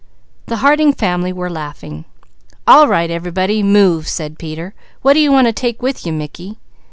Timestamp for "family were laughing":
0.93-2.05